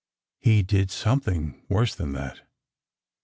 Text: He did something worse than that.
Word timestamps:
He 0.39 0.63
did 0.63 0.89
something 0.89 1.61
worse 1.69 1.93
than 1.93 2.13
that. 2.13 2.39